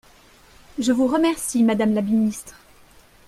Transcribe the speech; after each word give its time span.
Je 0.79 0.91
vous 0.93 1.05
remercie, 1.05 1.61
madame 1.61 1.93
la 1.93 2.01
ministre 2.01 2.55